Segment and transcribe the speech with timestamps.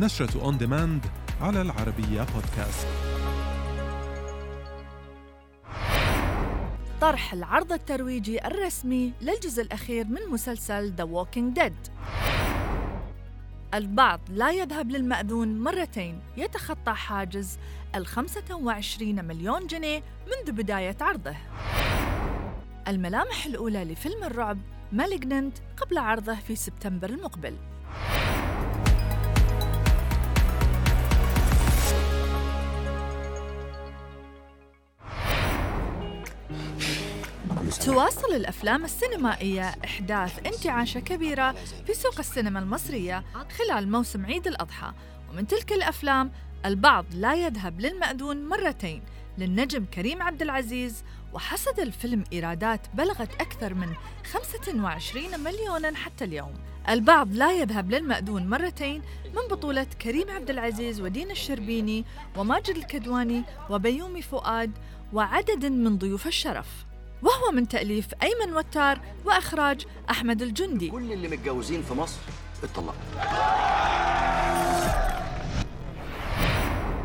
[0.00, 1.06] نشرة on demand
[1.40, 2.86] على العربية بودكاست
[7.00, 11.90] طرح العرض الترويجي الرسمي للجزء الأخير من مسلسل The Walking Dead.
[13.74, 16.20] البعض لا يذهب للمأذون مرتين.
[16.36, 17.58] يتخطى حاجز
[17.94, 21.36] ال 25 مليون جنيه منذ بداية عرضه.
[22.88, 24.58] الملامح الأولى لفيلم الرعب
[24.92, 27.56] Malignant قبل عرضه في سبتمبر المقبل.
[37.78, 41.54] تواصل الأفلام السينمائية إحداث انتعاشة كبيرة
[41.86, 43.24] في سوق السينما المصرية
[43.58, 44.92] خلال موسم عيد الأضحى.
[45.30, 46.32] ومن تلك الأفلام
[46.64, 49.02] البعض لا يذهب للمأذون مرتين
[49.38, 53.88] للنجم كريم عبد العزيز وحصد الفيلم إيرادات بلغت أكثر من
[54.32, 56.54] 25 مليونا حتى اليوم.
[56.88, 62.04] البعض لا يذهب للمأذون مرتين من بطولة كريم عبد العزيز ودين الشربيني
[62.36, 64.70] وماجد الكدواني وبيومي فؤاد
[65.12, 66.66] وعدد من ضيوف الشرف.
[67.22, 70.90] وهو من تأليف أيمن وتار وإخراج أحمد الجندي.
[70.90, 72.18] كل اللي متجوزين في مصر
[72.62, 72.94] اتطلقوا.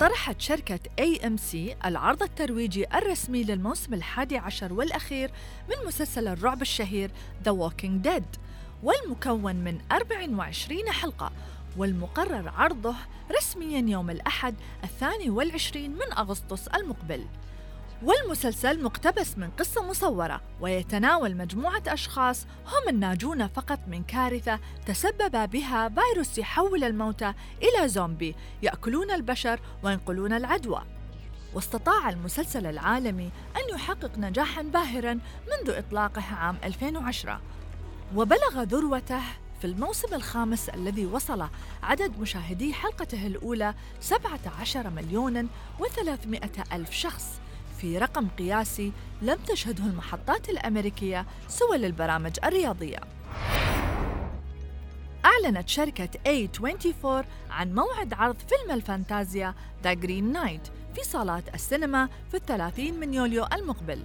[0.00, 5.30] طرحت شركة AMC العرض الترويجي الرسمي للموسم الحادي عشر والأخير
[5.68, 7.10] من مسلسل الرعب الشهير
[7.48, 8.38] The Walking Dead
[8.82, 11.32] والمكون من 24 حلقة
[11.76, 12.94] والمقرر عرضه
[13.38, 17.24] رسميا يوم الأحد الثاني والعشرين من أغسطس المقبل.
[18.02, 25.88] والمسلسل مقتبس من قصة مصورة ويتناول مجموعة أشخاص هم الناجون فقط من كارثة تسبب بها
[25.88, 27.32] فيروس يحول الموتى
[27.62, 30.82] إلى زومبي يأكلون البشر وينقلون العدوى.
[31.54, 37.40] واستطاع المسلسل العالمي أن يحقق نجاحاً باهراً منذ إطلاقه عام 2010
[38.16, 39.20] وبلغ ذروته
[39.60, 41.48] في الموسم الخامس الذي وصل
[41.82, 45.48] عدد مشاهدي حلقته الأولى 17 مليون
[45.80, 47.40] و300 ألف شخص.
[47.80, 52.98] في رقم قياسي لم تشهده المحطات الأمريكية سوى للبرامج الرياضية.
[55.24, 62.36] أعلنت شركة A24 عن موعد عرض فيلم الفانتازيا The Green Knight في صالات السينما في
[62.36, 64.02] الثلاثين من يوليو المقبل.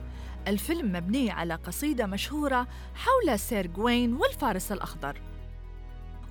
[0.47, 5.32] الفيلم مبني على قصيدة مشهورة حول سير جوين والفارس الأخضر.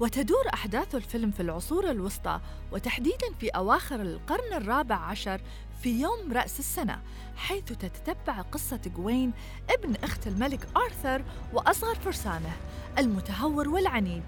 [0.01, 2.41] وتدور أحداث الفيلم في العصور الوسطى
[2.73, 5.41] وتحديداً في أواخر القرن الرابع عشر
[5.83, 7.03] في يوم رأس السنة
[7.37, 9.33] حيث تتتبع قصة جوين
[9.71, 12.57] ابن أخت الملك آرثر وأصغر فرسانه
[12.99, 14.23] المتهور والعنيد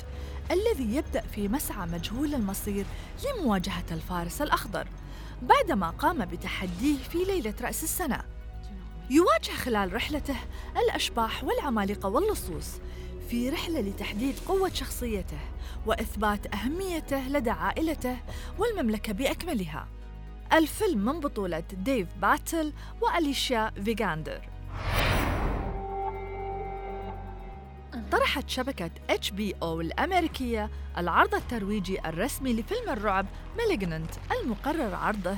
[0.50, 2.86] الذي يبدأ في مسعى مجهول المصير
[3.24, 4.88] لمواجهة الفارس الأخضر
[5.42, 8.20] بعدما قام بتحديه في ليلة رأس السنة.
[9.10, 10.36] يواجه خلال رحلته
[10.76, 12.68] الأشباح والعمالقة واللصوص
[13.30, 15.38] في رحلة لتحديد قوة شخصيته
[15.86, 18.16] وإثبات أهميته لدى عائلته
[18.58, 19.88] والمملكة بأكملها.
[20.52, 24.40] الفيلم من بطولة ديف باتيل وأليشيا فيكاندر.
[28.12, 33.26] طرحت شبكة HBO الأمريكية العرض الترويجي الرسمي لفيلم الرعب
[33.58, 35.34] مالجننت المقرر عرضه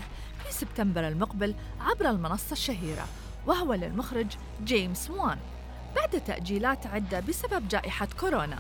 [0.47, 3.07] في سبتمبر المقبل عبر المنصة الشهيرة
[3.47, 4.27] وهو للمخرج
[4.65, 5.39] جيمس وان.
[5.97, 8.59] بعد تأجيلات عدة بسبب جائحة كورونا.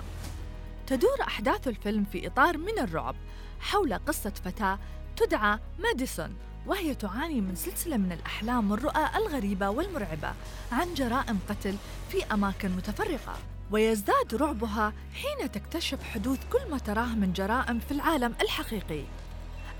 [0.86, 3.16] تدور أحداث الفيلم في إطار من الرعب
[3.60, 4.78] حول قصة فتاة
[5.16, 6.36] تدعى ماديسون
[6.66, 10.32] وهي تعاني من سلسلة من الأحلام والرؤى الغريبة والمرعبة
[10.72, 11.76] عن جرائم قتل
[12.10, 13.34] في أماكن متفرقة.
[13.70, 19.02] ويزداد رعبها حين تكتشف حدوث كل ما تراه من جرائم في العالم الحقيقي.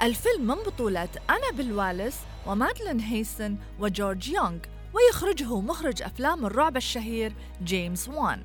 [0.02, 4.58] الفيلم من بطولة أنا بالوالس ومادلين هيسن وجورج يونغ.
[4.94, 7.32] ويخرجه مخرج أفلام الرعب الشهير
[7.64, 8.42] جيمس وان.